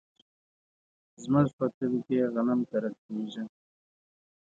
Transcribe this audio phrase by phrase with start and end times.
[1.23, 3.43] زمونږ په کلي کې غنم کرل کیږي.